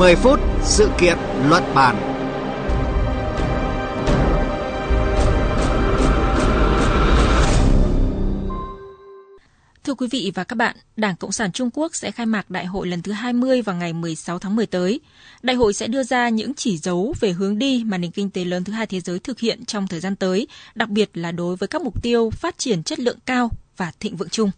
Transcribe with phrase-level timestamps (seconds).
[0.00, 1.18] 10 phút sự kiện
[1.48, 1.96] luận bàn.
[9.84, 12.66] Thưa quý vị và các bạn, Đảng Cộng sản Trung Quốc sẽ khai mạc đại
[12.66, 15.00] hội lần thứ 20 vào ngày 16 tháng 10 tới.
[15.42, 18.44] Đại hội sẽ đưa ra những chỉ dấu về hướng đi mà nền kinh tế
[18.44, 21.56] lớn thứ hai thế giới thực hiện trong thời gian tới, đặc biệt là đối
[21.56, 24.50] với các mục tiêu phát triển chất lượng cao và thịnh vượng chung.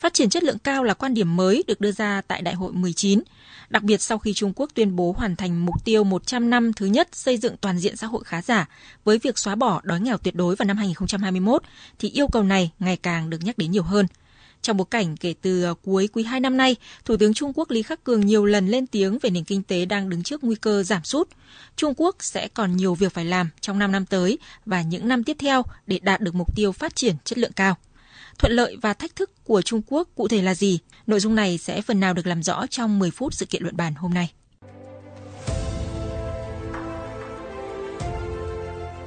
[0.00, 2.72] Phát triển chất lượng cao là quan điểm mới được đưa ra tại Đại hội
[2.72, 3.22] 19,
[3.70, 6.86] đặc biệt sau khi Trung Quốc tuyên bố hoàn thành mục tiêu 100 năm thứ
[6.86, 8.68] nhất xây dựng toàn diện xã hội khá giả
[9.04, 11.62] với việc xóa bỏ đói nghèo tuyệt đối vào năm 2021
[11.98, 14.06] thì yêu cầu này ngày càng được nhắc đến nhiều hơn.
[14.62, 17.70] Trong bối cảnh kể từ ờ, cuối quý 2 năm nay, Thủ tướng Trung Quốc
[17.70, 20.56] Lý Khắc Cường nhiều lần lên tiếng về nền kinh tế đang đứng trước nguy
[20.56, 21.28] cơ giảm sút.
[21.76, 25.24] Trung Quốc sẽ còn nhiều việc phải làm trong 5 năm tới và những năm
[25.24, 27.76] tiếp theo để đạt được mục tiêu phát triển chất lượng cao.
[28.40, 30.78] Thuận lợi và thách thức của Trung Quốc cụ thể là gì?
[31.06, 33.76] Nội dung này sẽ phần nào được làm rõ trong 10 phút sự kiện luận
[33.76, 34.32] bàn hôm nay.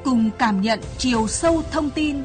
[0.03, 2.17] Cùng cảm nhận chiều sâu thông tin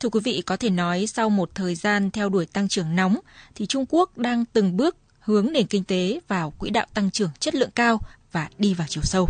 [0.00, 3.16] Thưa quý vị, có thể nói sau một thời gian theo đuổi tăng trưởng nóng
[3.54, 7.30] thì Trung Quốc đang từng bước hướng nền kinh tế vào quỹ đạo tăng trưởng
[7.40, 8.00] chất lượng cao
[8.32, 9.28] và đi vào chiều sâu.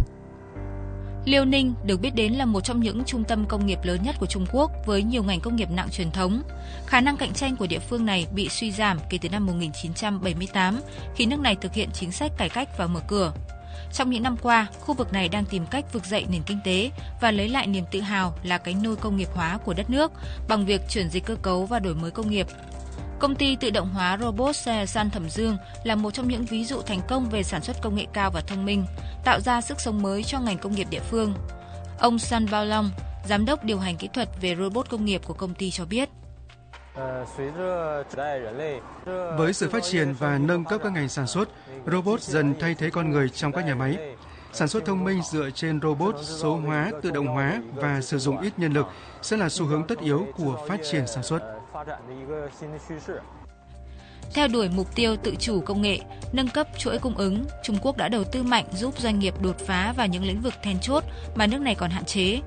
[1.30, 4.16] Liêu Ninh được biết đến là một trong những trung tâm công nghiệp lớn nhất
[4.18, 6.42] của Trung Quốc với nhiều ngành công nghiệp nặng truyền thống.
[6.86, 10.80] Khả năng cạnh tranh của địa phương này bị suy giảm kể từ năm 1978
[11.14, 13.32] khi nước này thực hiện chính sách cải cách và mở cửa.
[13.92, 16.90] Trong những năm qua, khu vực này đang tìm cách vực dậy nền kinh tế
[17.20, 20.12] và lấy lại niềm tự hào là cái nôi công nghiệp hóa của đất nước
[20.48, 22.46] bằng việc chuyển dịch cơ cấu và đổi mới công nghiệp.
[23.20, 26.64] Công ty tự động hóa robot xe San Thẩm Dương là một trong những ví
[26.64, 28.84] dụ thành công về sản xuất công nghệ cao và thông minh,
[29.24, 31.34] tạo ra sức sống mới cho ngành công nghiệp địa phương.
[31.98, 32.90] Ông San Bao Long,
[33.26, 36.08] giám đốc điều hành kỹ thuật về robot công nghiệp của công ty cho biết.
[39.36, 41.48] Với sự phát triển và nâng cấp các ngành sản xuất,
[41.86, 43.98] robot dần thay thế con người trong các nhà máy.
[44.52, 48.40] Sản xuất thông minh dựa trên robot, số hóa, tự động hóa và sử dụng
[48.40, 48.86] ít nhân lực
[49.22, 51.59] sẽ là xu hướng tất yếu của phát triển sản xuất.
[54.34, 55.98] Theo đuổi mục tiêu tự chủ công nghệ,
[56.32, 59.58] nâng cấp chuỗi cung ứng, Trung Quốc đã đầu tư mạnh giúp doanh nghiệp đột
[59.66, 61.04] phá vào những lĩnh vực then chốt
[61.34, 62.40] mà nước này còn hạn chế.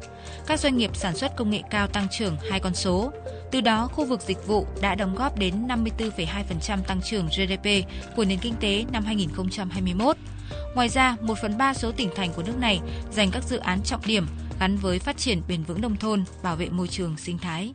[0.47, 3.11] Các doanh nghiệp sản xuất công nghệ cao tăng trưởng hai con số.
[3.51, 7.67] Từ đó, khu vực dịch vụ đã đóng góp đến 54,2% tăng trưởng GDP
[8.15, 10.17] của nền kinh tế năm 2021.
[10.75, 12.79] Ngoài ra, 1 phần 3 số tỉnh thành của nước này
[13.11, 14.27] dành các dự án trọng điểm
[14.59, 17.73] gắn với phát triển bền vững nông thôn, bảo vệ môi trường sinh thái.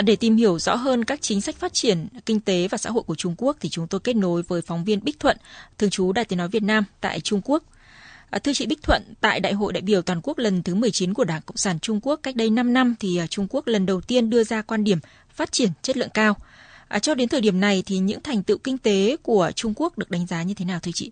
[0.00, 2.90] À, để tìm hiểu rõ hơn các chính sách phát triển kinh tế và xã
[2.90, 5.36] hội của Trung Quốc thì chúng tôi kết nối với phóng viên Bích Thuận,
[5.78, 7.62] thường trú Đài Tiếng nói Việt Nam tại Trung Quốc.
[8.30, 11.14] À, thưa chị Bích Thuận, tại Đại hội đại biểu toàn quốc lần thứ 19
[11.14, 13.86] của Đảng Cộng sản Trung Quốc cách đây 5 năm thì à, Trung Quốc lần
[13.86, 14.98] đầu tiên đưa ra quan điểm
[15.30, 16.36] phát triển chất lượng cao.
[16.88, 19.98] À, cho đến thời điểm này thì những thành tựu kinh tế của Trung Quốc
[19.98, 21.10] được đánh giá như thế nào thưa chị?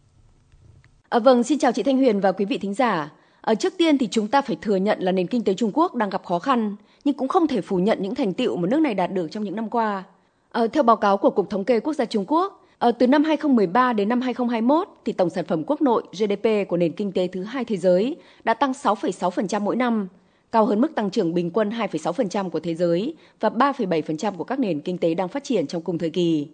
[1.09, 3.10] À, vâng, xin chào chị Thanh Huyền và quý vị thính giả.
[3.41, 5.94] Ở trước tiên thì chúng ta phải thừa nhận là nền kinh tế Trung Quốc
[5.94, 8.81] đang gặp khó khăn nhưng cũng không thể phủ nhận những thành tựu mà nước
[8.81, 10.04] này đạt được trong những năm qua.
[10.50, 13.25] À, theo báo cáo của Cục Thống kê Quốc gia Trung Quốc, à, từ năm
[13.25, 17.27] 2013 đến năm 2021 thì tổng sản phẩm quốc nội GDP của nền kinh tế
[17.27, 20.09] thứ hai thế giới đã tăng 6,6% mỗi năm,
[20.53, 24.59] cao hơn mức tăng trưởng bình quân 2,6% của thế giới và 3,7% của các
[24.59, 26.48] nền kinh tế đang phát triển trong cùng thời kỳ.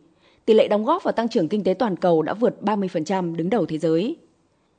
[0.44, 3.50] Tỷ lệ đóng góp vào tăng trưởng kinh tế toàn cầu đã vượt 30% đứng
[3.50, 4.16] đầu thế giới.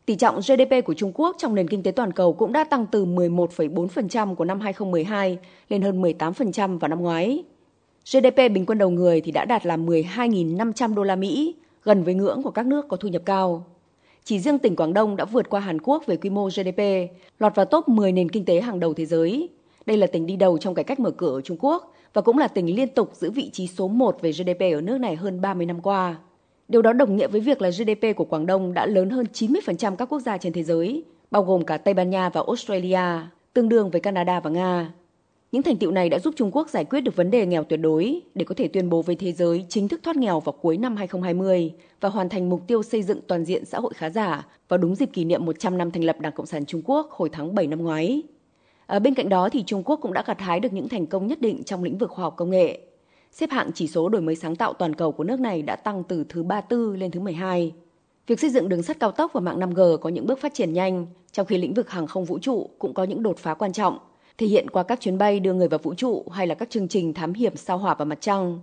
[0.06, 2.86] Tỷ trọng GDP của Trung Quốc trong nền kinh tế toàn cầu cũng đã tăng
[2.92, 5.38] từ 11,4% của năm 2012
[5.70, 7.44] lên hơn 18% vào năm ngoái.
[8.12, 12.14] GDP bình quân đầu người thì đã đạt là 12.500 đô la Mỹ, gần với
[12.14, 13.66] ngưỡng của các nước có thu nhập cao.
[14.24, 16.82] Chỉ riêng tỉnh Quảng Đông đã vượt qua Hàn Quốc về quy mô GDP,
[17.40, 19.50] lọt vào top 10 nền kinh tế hàng đầu thế giới.
[19.86, 22.38] Đây là tỉnh đi đầu trong cải cách mở cửa ở Trung Quốc và cũng
[22.38, 25.42] là tỉnh liên tục giữ vị trí số 1 về GDP ở nước này hơn
[25.42, 26.16] 30 năm qua.
[26.68, 29.96] Điều đó đồng nghĩa với việc là GDP của Quảng Đông đã lớn hơn 90%
[29.96, 33.70] các quốc gia trên thế giới, bao gồm cả Tây Ban Nha và Australia, tương
[33.70, 34.94] đương với Canada và Nga.
[35.52, 37.80] Những thành tựu này đã giúp Trung Quốc giải quyết được vấn đề nghèo tuyệt
[37.80, 40.78] đối để có thể tuyên bố với thế giới chính thức thoát nghèo vào cuối
[40.78, 41.72] năm 2020
[42.02, 44.96] và hoàn thành mục tiêu xây dựng toàn diện xã hội khá giả vào đúng
[44.96, 47.68] dịp kỷ niệm 100 năm thành lập Đảng Cộng sản Trung Quốc hồi tháng 7
[47.68, 48.24] năm ngoái.
[48.86, 51.28] À, bên cạnh đó thì Trung Quốc cũng đã gặt hái được những thành công
[51.28, 52.80] nhất định trong lĩnh vực khoa học công nghệ.
[53.40, 56.04] Xếp hạng chỉ số đổi mới sáng tạo toàn cầu của nước này đã tăng
[56.04, 57.74] từ thứ 34 lên thứ 12.
[58.28, 60.74] Việc xây dựng đường sắt cao tốc và mạng 5G có những bước phát triển
[60.74, 63.74] nhanh, trong khi lĩnh vực hàng không vũ trụ cũng có những đột phá quan
[63.74, 63.98] trọng,
[64.38, 66.88] thể hiện qua các chuyến bay đưa người vào vũ trụ hay là các chương
[66.88, 68.60] trình thám hiểm sao hỏa và mặt trăng.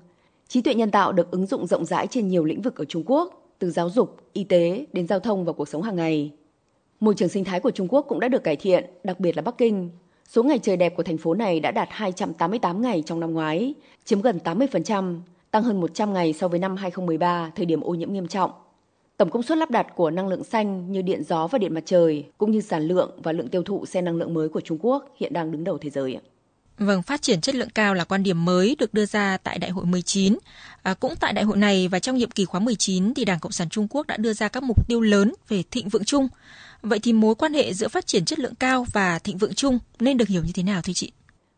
[0.49, 3.03] Trí tuệ nhân tạo được ứng dụng rộng rãi trên nhiều lĩnh vực ở Trung
[3.07, 6.31] Quốc, từ giáo dục, y tế đến giao thông và cuộc sống hàng ngày.
[7.01, 9.43] Môi trường sinh thái của Trung Quốc cũng đã được cải thiện, đặc biệt là
[9.43, 9.91] Bắc Kinh.
[10.35, 13.75] Số ngày trời đẹp của thành phố này đã đạt 288 ngày trong năm ngoái,
[14.05, 15.21] chiếm gần 80%,
[15.51, 18.51] tăng hơn 100 ngày so với năm 2013, thời điểm ô nhiễm nghiêm trọng.
[19.17, 21.83] Tổng công suất lắp đặt của năng lượng xanh như điện gió và điện mặt
[21.87, 24.79] trời, cũng như sản lượng và lượng tiêu thụ xe năng lượng mới của Trung
[24.81, 26.19] Quốc hiện đang đứng đầu thế giới.
[26.79, 29.71] Vâng, phát triển chất lượng cao là quan điểm mới được đưa ra tại Đại
[29.71, 30.39] hội 19.
[30.83, 33.53] À, cũng tại đại hội này và trong nhiệm kỳ khóa 19 thì Đảng Cộng
[33.53, 36.29] sản Trung Quốc đã đưa ra các mục tiêu lớn về thịnh vượng chung.
[36.83, 39.79] Vậy thì mối quan hệ giữa phát triển chất lượng cao và thịnh vượng chung
[40.01, 41.13] nên được hiểu như thế nào thưa chị?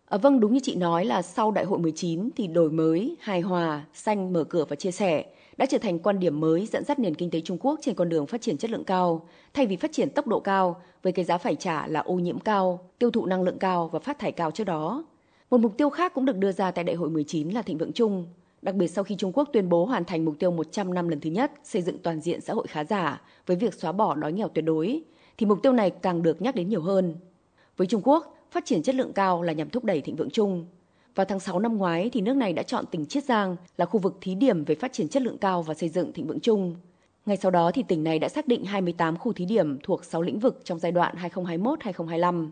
[0.09, 3.41] À, vâng, đúng như chị nói là sau Đại hội 19 thì đổi mới, hài
[3.41, 5.25] hòa, xanh, mở cửa và chia sẻ
[5.56, 8.09] đã trở thành quan điểm mới dẫn dắt nền kinh tế Trung Quốc trên con
[8.09, 11.25] đường phát triển chất lượng cao, thay vì phát triển tốc độ cao với cái
[11.25, 14.32] giá phải trả là ô nhiễm cao, tiêu thụ năng lượng cao và phát thải
[14.32, 15.05] cao trước đó.
[15.50, 17.93] Một mục tiêu khác cũng được đưa ra tại Đại hội 19 là thịnh vượng
[17.93, 18.26] chung,
[18.62, 21.21] đặc biệt sau khi Trung Quốc tuyên bố hoàn thành mục tiêu 100 năm lần
[21.21, 24.32] thứ nhất xây dựng toàn diện xã hội khá giả với việc xóa bỏ đói
[24.32, 25.03] nghèo tuyệt đối,
[25.39, 27.15] thì mục tiêu này càng được nhắc đến nhiều hơn.
[27.77, 30.67] Với Trung Quốc, phát triển chất lượng cao là nhằm thúc đẩy thịnh vượng chung.
[31.15, 34.01] Vào tháng 6 năm ngoái thì nước này đã chọn tỉnh Chiết Giang là khu
[34.01, 36.77] vực thí điểm về phát triển chất lượng cao và xây dựng thịnh vượng chung.
[37.27, 40.23] Ngay sau đó thì tỉnh này đã xác định 28 khu thí điểm thuộc 6
[40.23, 42.51] lĩnh vực trong giai đoạn 2021-2025.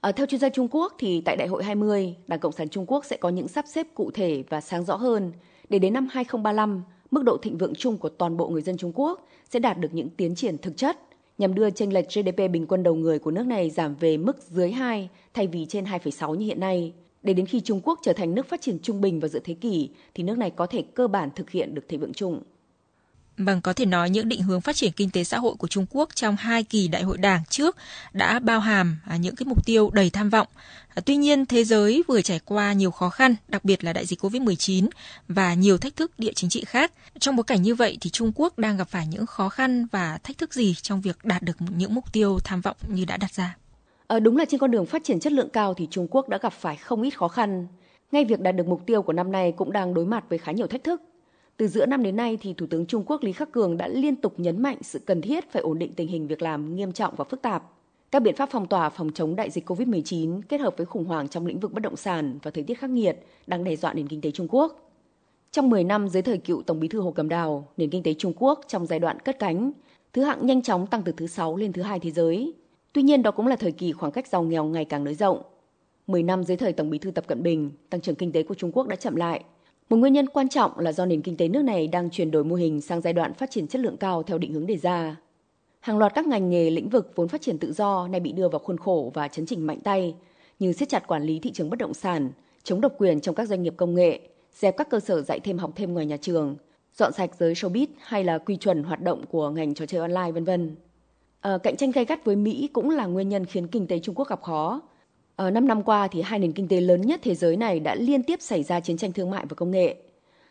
[0.00, 2.68] À, ờ, theo chuyên gia Trung Quốc thì tại Đại hội 20, Đảng Cộng sản
[2.68, 5.32] Trung Quốc sẽ có những sắp xếp cụ thể và sáng rõ hơn
[5.68, 8.92] để đến năm 2035, mức độ thịnh vượng chung của toàn bộ người dân Trung
[8.94, 10.98] Quốc sẽ đạt được những tiến triển thực chất
[11.42, 14.36] nhằm đưa chênh lệch GDP bình quân đầu người của nước này giảm về mức
[14.50, 16.92] dưới 2 thay vì trên 2,6 như hiện nay.
[17.22, 19.54] Để đến khi Trung Quốc trở thành nước phát triển trung bình vào giữa thế
[19.54, 22.42] kỷ thì nước này có thể cơ bản thực hiện được thịnh vượng chung.
[23.44, 25.86] Vâng, có thể nói những định hướng phát triển kinh tế xã hội của Trung
[25.90, 27.76] Quốc trong hai kỳ đại hội đảng trước
[28.12, 30.46] đã bao hàm à, những cái mục tiêu đầy tham vọng.
[30.94, 34.06] À, tuy nhiên, thế giới vừa trải qua nhiều khó khăn, đặc biệt là đại
[34.06, 34.88] dịch COVID-19
[35.28, 36.92] và nhiều thách thức địa chính trị khác.
[37.18, 40.18] Trong bối cảnh như vậy thì Trung Quốc đang gặp phải những khó khăn và
[40.22, 43.34] thách thức gì trong việc đạt được những mục tiêu tham vọng như đã đặt
[43.34, 43.56] ra?
[44.06, 46.38] À, đúng là trên con đường phát triển chất lượng cao thì Trung Quốc đã
[46.38, 47.66] gặp phải không ít khó khăn.
[48.12, 50.52] Ngay việc đạt được mục tiêu của năm nay cũng đang đối mặt với khá
[50.52, 51.00] nhiều thách thức
[51.56, 54.16] từ giữa năm đến nay thì Thủ tướng Trung Quốc Lý Khắc Cường đã liên
[54.16, 57.14] tục nhấn mạnh sự cần thiết phải ổn định tình hình việc làm nghiêm trọng
[57.16, 57.62] và phức tạp.
[58.10, 61.28] Các biện pháp phong tỏa phòng chống đại dịch COVID-19 kết hợp với khủng hoảng
[61.28, 64.08] trong lĩnh vực bất động sản và thời tiết khắc nghiệt đang đe dọa nền
[64.08, 64.92] kinh tế Trung Quốc.
[65.52, 68.14] Trong 10 năm dưới thời cựu Tổng bí thư Hồ cầm Đào, nền kinh tế
[68.14, 69.72] Trung Quốc trong giai đoạn cất cánh,
[70.12, 72.54] thứ hạng nhanh chóng tăng từ thứ 6 lên thứ hai thế giới.
[72.92, 75.42] Tuy nhiên đó cũng là thời kỳ khoảng cách giàu nghèo ngày càng nới rộng.
[76.06, 78.54] 10 năm dưới thời Tổng bí thư Tập Cận Bình, tăng trưởng kinh tế của
[78.54, 79.44] Trung Quốc đã chậm lại,
[79.92, 82.44] một nguyên nhân quan trọng là do nền kinh tế nước này đang chuyển đổi
[82.44, 85.16] mô hình sang giai đoạn phát triển chất lượng cao theo định hướng đề ra.
[85.80, 88.48] Hàng loạt các ngành nghề lĩnh vực vốn phát triển tự do nay bị đưa
[88.48, 90.14] vào khuôn khổ và chấn chỉnh mạnh tay,
[90.58, 92.30] như siết chặt quản lý thị trường bất động sản,
[92.62, 94.20] chống độc quyền trong các doanh nghiệp công nghệ,
[94.54, 96.56] dẹp các cơ sở dạy thêm học thêm ngoài nhà trường,
[96.96, 100.32] dọn sạch giới showbiz hay là quy chuẩn hoạt động của ngành trò chơi online
[100.32, 100.76] vân vân.
[101.40, 104.14] À, cạnh tranh gay gắt với Mỹ cũng là nguyên nhân khiến kinh tế Trung
[104.14, 104.80] Quốc gặp khó.
[105.36, 107.80] Ờ, Ở 5 năm qua thì hai nền kinh tế lớn nhất thế giới này
[107.80, 109.96] đã liên tiếp xảy ra chiến tranh thương mại và công nghệ.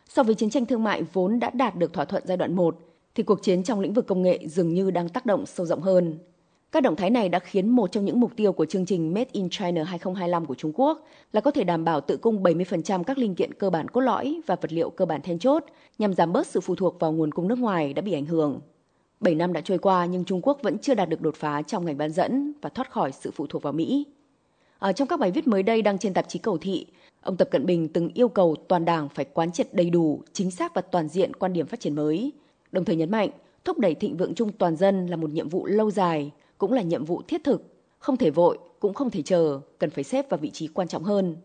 [0.07, 2.77] So với chiến tranh thương mại vốn đã đạt được thỏa thuận giai đoạn 1,
[3.15, 5.81] thì cuộc chiến trong lĩnh vực công nghệ dường như đang tác động sâu rộng
[5.81, 6.17] hơn.
[6.71, 9.29] Các động thái này đã khiến một trong những mục tiêu của chương trình Made
[9.31, 13.17] in China 2025 của Trung Quốc là có thể đảm bảo tự cung 70% các
[13.17, 15.65] linh kiện cơ bản cốt lõi và vật liệu cơ bản then chốt
[15.97, 18.61] nhằm giảm bớt sự phụ thuộc vào nguồn cung nước ngoài đã bị ảnh hưởng.
[19.19, 21.85] 7 năm đã trôi qua nhưng Trung Quốc vẫn chưa đạt được đột phá trong
[21.85, 24.05] ngành bán dẫn và thoát khỏi sự phụ thuộc vào Mỹ.
[24.81, 26.85] À, trong các bài viết mới đây đăng trên tạp chí Cầu Thị,
[27.21, 30.51] ông Tập Cận Bình từng yêu cầu toàn đảng phải quán triệt đầy đủ, chính
[30.51, 32.31] xác và toàn diện quan điểm phát triển mới,
[32.71, 33.29] đồng thời nhấn mạnh
[33.65, 36.81] thúc đẩy thịnh vượng chung toàn dân là một nhiệm vụ lâu dài, cũng là
[36.81, 37.63] nhiệm vụ thiết thực,
[37.99, 41.03] không thể vội, cũng không thể chờ, cần phải xếp vào vị trí quan trọng
[41.03, 41.35] hơn.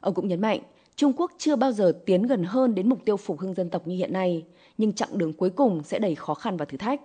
[0.00, 0.60] Ông cũng nhấn mạnh,
[0.96, 3.86] Trung Quốc chưa bao giờ tiến gần hơn đến mục tiêu phục hưng dân tộc
[3.86, 4.44] như hiện nay,
[4.78, 7.00] nhưng chặng đường cuối cùng sẽ đầy khó khăn và thử thách.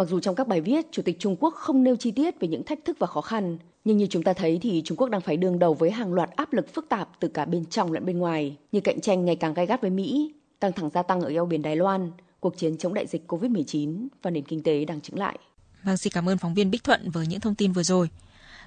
[0.00, 2.48] Mặc dù trong các bài viết, Chủ tịch Trung Quốc không nêu chi tiết về
[2.48, 5.20] những thách thức và khó khăn, nhưng như chúng ta thấy thì Trung Quốc đang
[5.20, 8.06] phải đương đầu với hàng loạt áp lực phức tạp từ cả bên trong lẫn
[8.06, 11.20] bên ngoài, như cạnh tranh ngày càng gay gắt với Mỹ, căng thẳng gia tăng
[11.20, 14.84] ở eo biển Đài Loan, cuộc chiến chống đại dịch COVID-19 và nền kinh tế
[14.84, 15.38] đang chững lại.
[15.82, 18.08] Vâng, xin cảm ơn phóng viên Bích Thuận với những thông tin vừa rồi.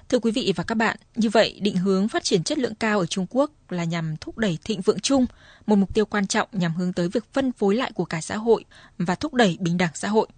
[0.08, 2.98] Thưa quý vị và các bạn, như vậy định hướng phát triển chất lượng cao
[2.98, 5.26] ở Trung Quốc là nhằm thúc đẩy thịnh vượng chung,
[5.66, 8.36] một mục tiêu quan trọng nhằm hướng tới việc phân phối lại của cả xã
[8.36, 8.64] hội
[8.98, 10.28] và thúc đẩy bình đẳng xã hội.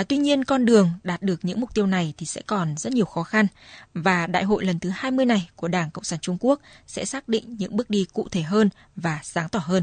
[0.00, 2.92] À, tuy nhiên con đường đạt được những mục tiêu này thì sẽ còn rất
[2.92, 3.46] nhiều khó khăn
[3.94, 7.28] và đại hội lần thứ 20 này của Đảng Cộng sản Trung Quốc sẽ xác
[7.28, 9.82] định những bước đi cụ thể hơn và sáng tỏ hơn.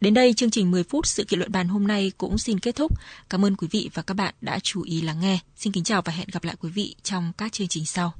[0.00, 2.76] Đến đây chương trình 10 phút sự kiện luận bàn hôm nay cũng xin kết
[2.76, 2.92] thúc.
[3.30, 5.38] Cảm ơn quý vị và các bạn đã chú ý lắng nghe.
[5.56, 8.12] Xin kính chào và hẹn gặp lại quý vị trong các chương trình sau.